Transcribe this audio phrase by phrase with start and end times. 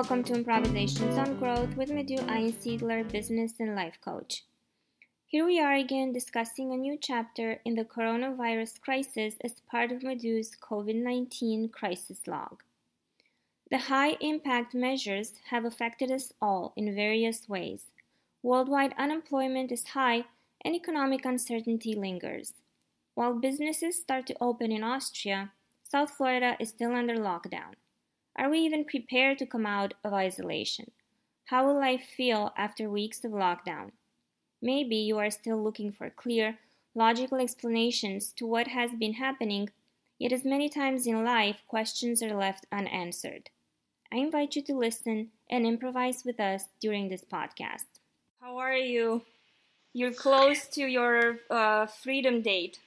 [0.00, 4.46] welcome to Improvisations on Growth with Madhu Einsiedler, business and life coach.
[5.26, 10.02] Here we are again discussing a new chapter in the coronavirus crisis as part of
[10.02, 12.62] Madhu's COVID 19 crisis log.
[13.70, 17.82] The high impact measures have affected us all in various ways.
[18.42, 20.24] Worldwide unemployment is high
[20.64, 22.54] and economic uncertainty lingers.
[23.14, 25.52] While businesses start to open in Austria,
[25.84, 27.74] South Florida is still under lockdown.
[28.36, 30.90] Are we even prepared to come out of isolation?
[31.46, 33.90] How will life feel after weeks of lockdown?
[34.62, 36.58] Maybe you are still looking for clear,
[36.94, 39.70] logical explanations to what has been happening,
[40.18, 43.50] yet, as many times in life, questions are left unanswered.
[44.12, 47.86] I invite you to listen and improvise with us during this podcast.
[48.40, 49.22] How are you?
[49.92, 52.78] You're close to your uh, freedom date.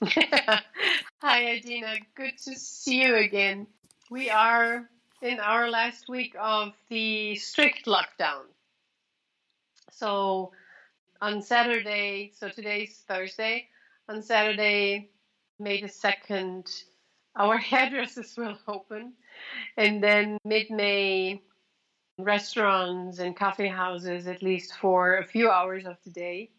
[0.02, 1.96] Hi, Adina.
[2.14, 3.66] Good to see you again.
[4.10, 4.90] We are
[5.22, 8.42] in our last week of the strict lockdown.
[9.92, 10.52] So,
[11.22, 13.68] on Saturday, so today's Thursday,
[14.06, 15.08] on Saturday,
[15.58, 16.84] May the 2nd,
[17.34, 19.14] our hairdressers will open.
[19.78, 21.40] And then mid May,
[22.18, 26.50] restaurants and coffee houses, at least for a few hours of the day.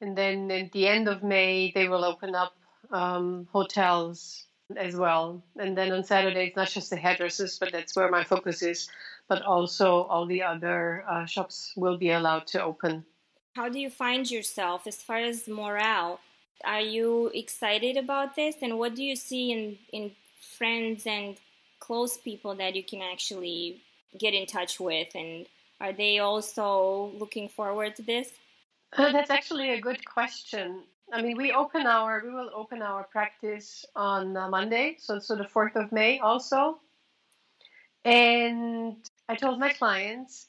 [0.00, 2.56] And then at the end of May, they will open up
[2.90, 5.42] um, hotels as well.
[5.58, 8.88] And then on Saturday, it's not just the hairdressers, but that's where my focus is,
[9.28, 13.04] but also all the other uh, shops will be allowed to open.
[13.54, 16.20] How do you find yourself as far as morale?
[16.64, 18.56] Are you excited about this?
[18.62, 20.12] And what do you see in, in
[20.58, 21.36] friends and
[21.78, 23.82] close people that you can actually
[24.18, 25.08] get in touch with?
[25.14, 25.46] And
[25.80, 28.30] are they also looking forward to this?
[28.96, 30.82] Uh, that's actually a good question.
[31.12, 35.36] I mean, we open our we will open our practice on uh, Monday, so so
[35.36, 36.80] the fourth of May also.
[38.04, 38.96] And
[39.28, 40.48] I told my clients,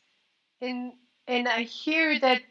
[0.61, 0.93] and
[1.27, 2.41] and I hear that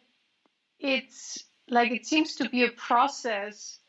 [0.79, 3.81] it's like it seems to be a process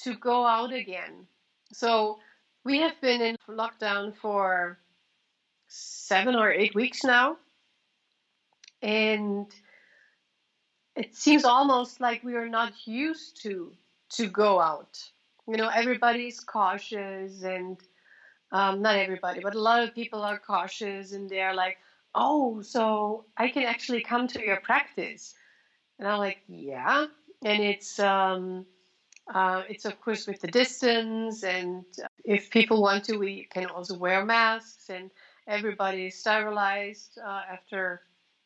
[0.00, 1.26] to go out again.
[1.72, 2.18] So
[2.64, 4.78] we have been in lockdown for
[5.66, 7.36] seven or eight weeks now,
[8.80, 9.46] and
[10.98, 13.72] it seems almost like we are not used to
[14.10, 14.98] to go out.
[15.48, 17.78] You know, everybody's cautious, and
[18.52, 21.78] um, not everybody, but a lot of people are cautious, and they're like,
[22.14, 25.34] "Oh, so I can actually come to your practice,"
[25.98, 27.06] and I'm like, "Yeah,"
[27.44, 27.98] and it's.
[28.00, 28.66] Um,
[29.34, 31.84] uh, it's of course with the distance, and
[32.24, 35.10] if people want to, we can also wear masks, and
[35.46, 38.02] everybody is sterilized uh, after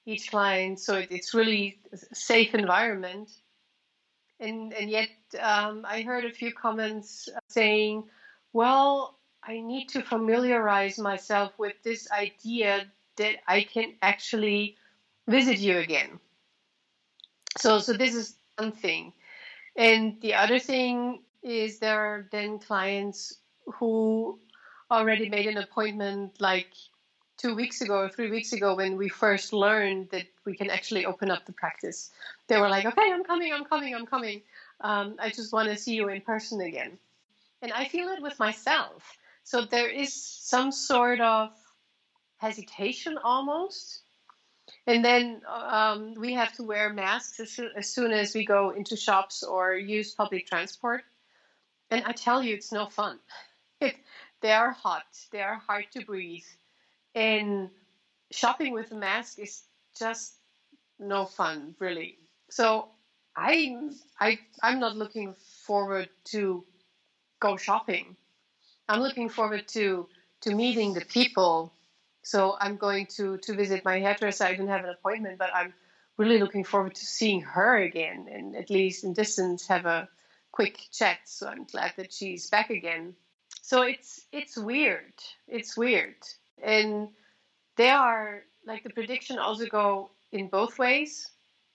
[0.06, 3.30] each client, so it, it's really a safe environment.
[4.40, 8.04] And and yet, um, I heard a few comments saying,
[8.52, 14.76] "Well, I need to familiarize myself with this idea that I can actually
[15.28, 16.18] visit you again."
[17.58, 19.12] So so this is one thing,
[19.76, 24.38] and the other thing is there are then clients who
[24.90, 26.72] already made an appointment like
[27.42, 31.04] two weeks ago or three weeks ago when we first learned that we can actually
[31.04, 32.10] open up the practice.
[32.46, 34.42] They were like, okay, I'm coming, I'm coming, I'm coming.
[34.80, 36.98] Um, I just want to see you in person again.
[37.60, 39.02] And I feel it with myself.
[39.42, 41.50] So there is some sort of
[42.38, 44.02] hesitation almost.
[44.86, 48.96] And then um, we have to wear masks as, as soon as we go into
[48.96, 51.02] shops or use public transport.
[51.90, 53.18] And I tell you, it's no fun.
[53.80, 53.96] It,
[54.42, 56.44] they are hot, they are hard to breathe
[57.14, 57.70] and
[58.30, 59.62] shopping with a mask is
[59.98, 60.34] just
[60.98, 62.16] no fun, really.
[62.50, 62.88] So
[63.36, 63.76] I
[64.20, 65.34] I I'm not looking
[65.66, 66.64] forward to
[67.40, 68.16] go shopping.
[68.88, 70.08] I'm looking forward to
[70.42, 71.72] to meeting the people.
[72.22, 74.44] So I'm going to to visit my hairdresser.
[74.44, 75.74] I didn't have an appointment, but I'm
[76.16, 80.08] really looking forward to seeing her again and at least in distance have a
[80.52, 81.18] quick chat.
[81.24, 83.14] So I'm glad that she's back again.
[83.62, 85.14] So it's it's weird.
[85.48, 86.16] It's weird
[86.62, 87.08] and
[87.76, 91.30] they are like the prediction also go in both ways.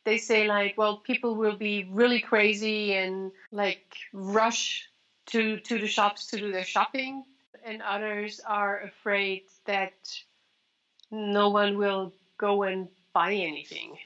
[0.05, 4.87] They say like well people will be really crazy and like rush
[5.27, 7.23] to to the shops to do their shopping.
[7.65, 9.93] And others are afraid that
[11.11, 13.97] no one will go and buy anything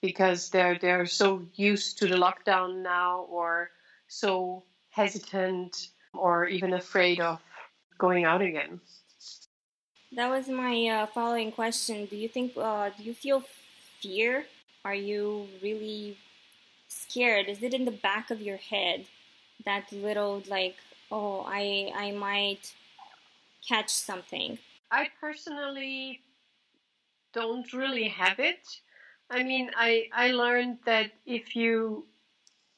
[0.00, 3.70] because they're they're so used to the lockdown now or
[4.08, 7.40] so hesitant or even afraid of
[7.98, 8.80] going out again
[10.14, 12.06] that was my uh, following question.
[12.06, 13.42] Do you think, uh, do you feel
[14.00, 14.46] fear?
[14.84, 16.16] Are you really
[16.88, 17.48] scared?
[17.48, 19.06] Is it in the back of your head
[19.64, 20.76] that little like,
[21.10, 22.74] oh, I I might
[23.66, 24.58] catch something?
[24.90, 26.20] I personally
[27.32, 28.62] don't really have it.
[29.30, 32.04] I mean, I I learned that if you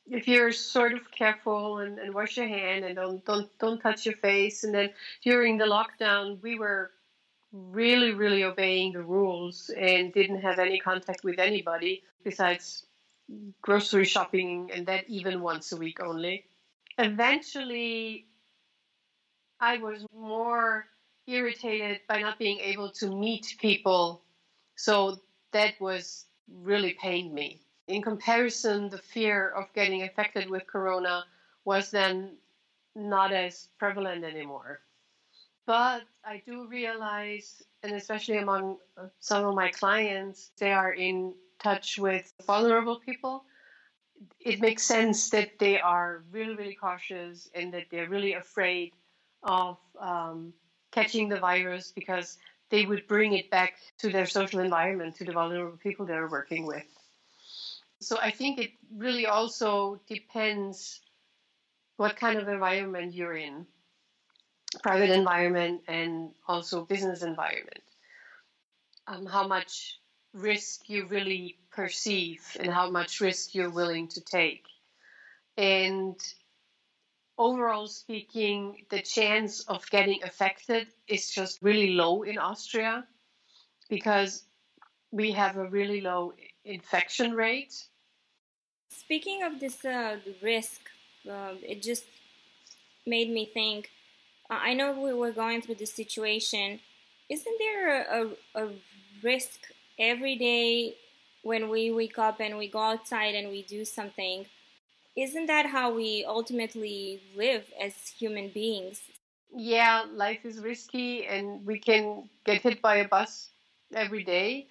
[0.09, 4.07] if you're sort of careful and, and wash your hand and don't don't don't touch
[4.07, 4.91] your face and then
[5.25, 6.93] during the lockdown we were
[7.71, 12.87] really really obeying the rules and didn't have any contact with anybody besides
[13.63, 16.45] grocery shopping and that even once a week only.
[16.99, 18.27] Eventually
[19.61, 20.87] i was more
[21.27, 24.23] irritated by not being able to meet people.
[24.77, 25.17] So
[25.53, 26.27] that was
[26.63, 27.61] really pained me.
[27.89, 31.25] In comparison, the fear of getting infected with corona
[31.65, 32.37] was then
[32.95, 34.81] not as prevalent anymore.
[35.67, 41.35] But I do realize, and especially among uh, some of my clients, they are in
[41.59, 43.45] touch with vulnerable people.
[44.39, 48.93] It makes sense that they are really, really cautious and that they're really afraid
[49.43, 50.53] of um,
[50.93, 52.39] catching the virus because
[52.71, 56.65] they would bring it back to their social environment, to the vulnerable people they're working
[56.65, 56.87] with.
[58.01, 61.01] So I think it really also depends
[61.97, 63.67] what kind of environment you're in
[64.83, 67.83] private environment and also business environment.
[69.07, 69.99] Um, how much
[70.37, 74.65] risk you really perceive and how much risk you're willing to take.
[75.57, 76.17] And
[77.39, 83.07] overall speaking, the chance of getting affected is just really low in Austria
[83.89, 84.45] because
[85.11, 86.35] we have a really low
[86.65, 87.75] infection rate.
[88.91, 90.81] Speaking of this uh, risk,
[91.31, 92.05] uh, it just
[93.07, 93.91] made me think.
[94.51, 96.81] I know we were going through this situation.
[97.29, 98.69] Isn't there a, a, a
[99.23, 99.61] risk
[99.99, 100.97] every day
[101.43, 104.47] when we wake up and we go outside and we do something?
[105.17, 109.01] Isn't that how we ultimately live as human beings?
[109.55, 113.49] Yeah, life is risky and we can get hit by a bus
[113.95, 114.67] every day.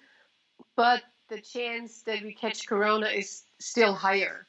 [0.76, 4.46] But the chance that we catch corona is still higher.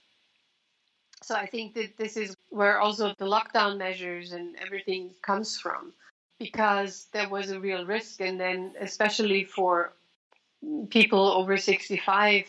[1.23, 5.93] So I think that this is where also the lockdown measures and everything comes from
[6.39, 8.21] because there was a real risk.
[8.21, 9.93] And then, especially for
[10.89, 12.45] people over 65,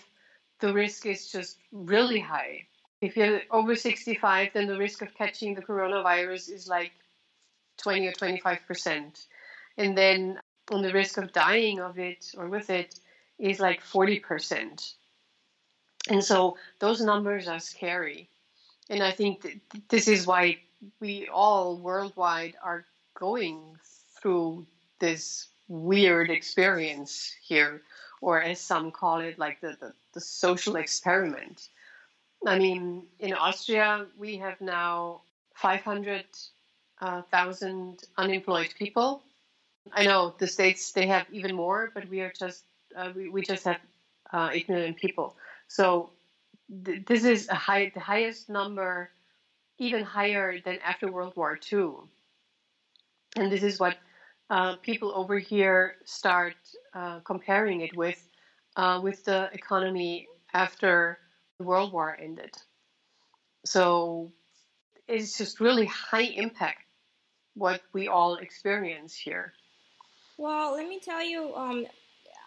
[0.61, 2.67] the risk is just really high.
[3.01, 6.93] If you're over 65, then the risk of catching the coronavirus is like
[7.79, 9.27] 20 or 25%.
[9.77, 12.99] And then on the risk of dying of it or with it
[13.39, 14.95] is like 40%.
[16.11, 18.29] And so those numbers are scary.
[18.91, 20.59] And I think this is why
[21.01, 23.61] we all worldwide are going
[24.21, 24.67] through
[24.99, 27.83] this weird experience here,
[28.21, 31.69] or as some call it, like the, the, the social experiment.
[32.47, 35.23] I mean, in Austria, we have now
[35.55, 36.49] 500,000
[37.01, 39.23] uh, unemployed people.
[39.93, 42.65] I know the states, they have even more, but we are just
[42.97, 43.81] uh, we, we just have
[44.33, 45.37] uh, 8 million people.
[45.69, 46.11] So
[46.85, 49.11] th- this is a high, the highest number,
[49.79, 51.91] even higher than after World War II.
[53.37, 53.97] And this is what
[54.51, 56.57] uh, people over here start
[56.95, 58.21] uh, comparing it with,
[58.77, 61.19] uh, with the economy after
[61.59, 62.55] the World War ended.
[63.65, 64.33] So
[65.07, 66.85] it's just really high impact
[67.55, 69.53] what we all experience here.
[70.37, 71.87] Well, let me tell you, um,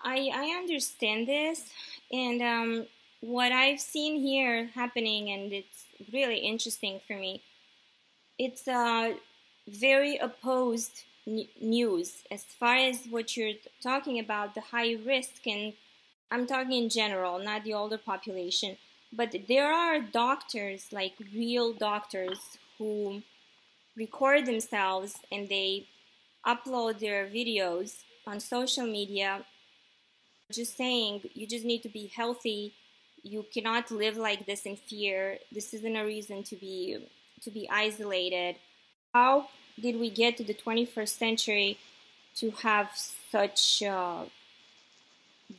[0.03, 1.69] I, I understand this,
[2.11, 2.87] and um,
[3.21, 7.41] what I've seen here happening, and it's really interesting for me.
[8.37, 9.13] It's uh,
[9.67, 15.73] very opposed news as far as what you're talking about the high risk, and
[16.31, 18.77] I'm talking in general, not the older population.
[19.13, 23.21] But there are doctors, like real doctors, who
[23.95, 25.85] record themselves and they
[26.45, 29.45] upload their videos on social media
[30.51, 32.73] just saying you just need to be healthy
[33.23, 35.37] you cannot live like this in fear.
[35.51, 37.07] This isn't a reason to be
[37.41, 38.55] to be isolated.
[39.13, 39.47] How
[39.79, 41.77] did we get to the 21st century
[42.35, 42.91] to have
[43.31, 44.25] such uh,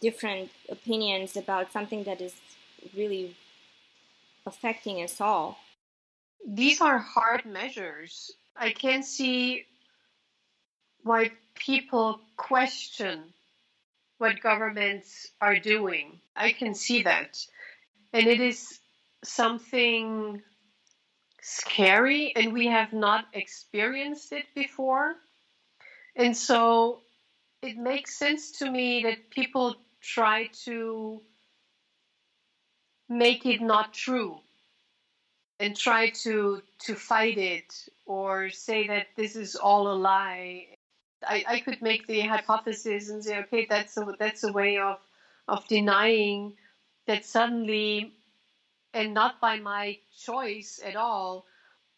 [0.01, 2.35] different opinions about something that is
[2.97, 3.37] really
[4.47, 5.59] affecting us all?
[6.47, 8.33] These are hard measures.
[8.57, 9.67] I can't see
[11.03, 13.23] why people question
[14.23, 16.21] what governments are doing.
[16.37, 17.45] I can see that.
[18.13, 18.79] And it is
[19.25, 20.41] something
[21.41, 25.17] scary, and we have not experienced it before.
[26.15, 27.01] And so
[27.63, 31.21] it makes sense to me that people try to
[33.09, 34.39] make it not true
[35.59, 37.75] and try to to fight it
[38.07, 40.67] or say that this is all a lie
[41.27, 44.99] I, I could make the hypothesis and say, okay, that's a, that's a way of,
[45.49, 46.55] of denying
[47.07, 48.13] that suddenly,
[48.95, 51.45] and not by my choice at all,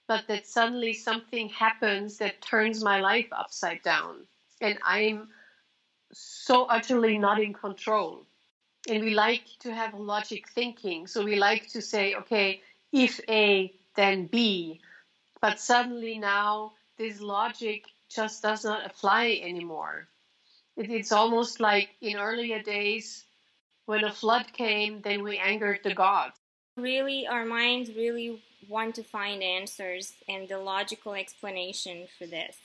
[0.06, 4.26] but that suddenly something happens that turns my life upside down.
[4.60, 5.28] And I'm
[6.12, 8.26] so utterly not in control.
[8.88, 11.06] And we like to have logic thinking.
[11.06, 12.60] So we like to say, okay,
[12.92, 14.80] if A, then B.
[15.40, 20.08] But suddenly now this logic just does not apply anymore.
[20.76, 23.24] It, it's almost like in earlier days
[23.86, 26.36] when a flood came, then we angered the gods.
[26.76, 32.56] Really, our minds really want to find answers and the logical explanation for this.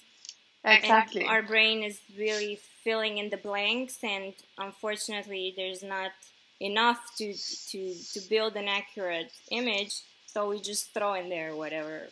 [0.63, 1.21] Exactly.
[1.21, 6.11] And our brain is really filling in the blanks, and unfortunately, there's not
[6.59, 10.01] enough to to to build an accurate image.
[10.25, 12.07] So we just throw in there whatever.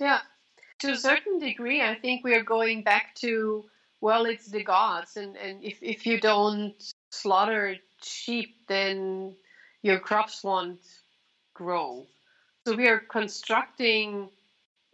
[0.00, 0.20] Yeah,
[0.84, 3.64] to a certain degree, I think we are going back to
[4.02, 6.74] well, it's the gods, and and if if you don't
[7.10, 9.34] slaughter sheep, then
[9.80, 10.84] your crops won't
[11.54, 12.06] grow.
[12.66, 14.28] So we are constructing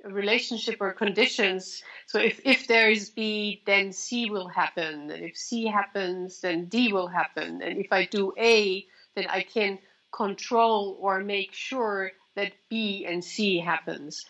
[0.05, 1.83] a relationship or conditions.
[2.07, 5.11] So if, if there is B, then C will happen.
[5.11, 7.63] And if C happens, then D will happen.
[7.63, 9.79] And if I do A, then I can
[10.13, 14.25] control or make sure that B and C happens.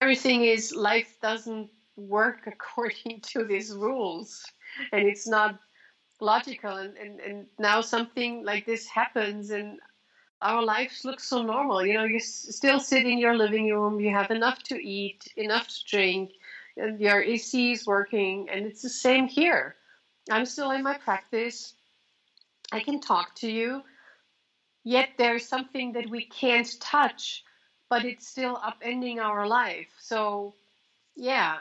[0.00, 4.44] Everything is life doesn't work according to these rules
[4.92, 5.58] and it's not
[6.20, 9.78] logical and, and, and now something like this happens and
[10.42, 11.84] our lives look so normal.
[11.84, 15.68] You know, you still sit in your living room, you have enough to eat, enough
[15.68, 16.30] to drink,
[16.76, 19.76] and your AC is working, and it's the same here.
[20.30, 21.74] I'm still in my practice.
[22.72, 23.82] I can talk to you,
[24.84, 27.44] yet there's something that we can't touch,
[27.90, 29.88] but it's still upending our life.
[29.98, 30.54] So,
[31.16, 31.58] yeah,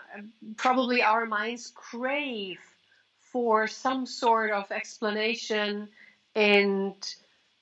[0.55, 2.59] probably our minds crave
[3.19, 5.89] for some sort of explanation
[6.35, 6.93] and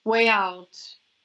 [0.04, 0.78] way out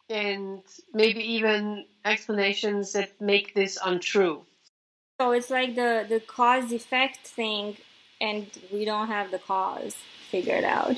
[0.09, 0.63] and
[0.95, 4.45] maybe even explanations that make this untrue.
[5.21, 7.77] So it's like the, the cause effect thing,
[8.21, 9.97] and we don't have the cause
[10.31, 10.97] figured out.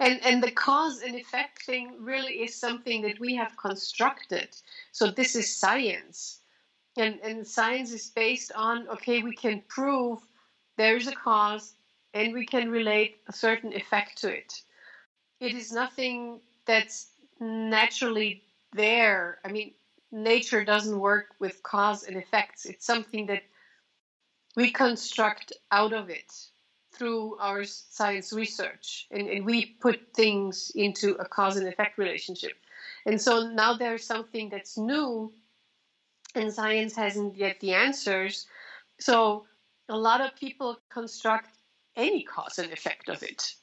[0.00, 4.48] And, and the cause and effect thing really is something that we have constructed.
[4.92, 6.40] So this is science.
[6.96, 10.20] And, and science is based on okay, we can prove
[10.76, 11.74] there is a cause
[12.12, 14.62] and we can relate a certain effect to it.
[15.40, 17.08] It is nothing that's
[17.40, 19.38] naturally there.
[19.44, 19.72] I mean,
[20.12, 22.66] nature doesn't work with cause and effects.
[22.66, 23.42] It's something that
[24.56, 26.32] we construct out of it
[26.94, 32.52] through our science research and, and, we put things into a cause and effect relationship.
[33.06, 35.32] And so now there's something that's new
[36.34, 38.46] and science hasn't yet the answers.
[39.00, 39.46] So
[39.88, 41.48] a lot of people construct
[41.96, 43.54] any cause and effect of it.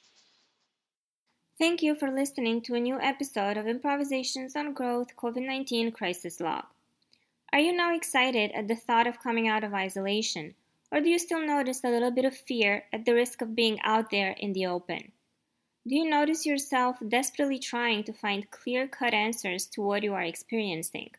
[1.58, 6.40] Thank you for listening to a new episode of Improvisations on Growth COVID 19 Crisis
[6.40, 6.66] Log.
[7.54, 10.56] Are you now excited at the thought of coming out of isolation,
[10.92, 13.80] or do you still notice a little bit of fear at the risk of being
[13.84, 15.12] out there in the open?
[15.88, 20.22] Do you notice yourself desperately trying to find clear cut answers to what you are
[20.22, 21.12] experiencing?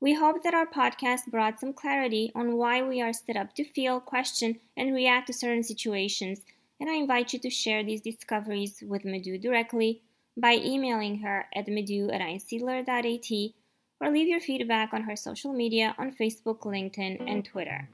[0.00, 3.64] We hope that our podcast brought some clarity on why we are set up to
[3.64, 6.42] feel, question, and react to certain situations
[6.80, 10.02] and I invite you to share these discoveries with Madhu directly
[10.36, 13.52] by emailing her at madhu at einsiedler.at
[14.00, 17.88] or leave your feedback on her social media on Facebook, LinkedIn, and Twitter.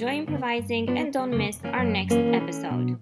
[0.00, 3.00] Enjoy improvising and don't miss our next episode.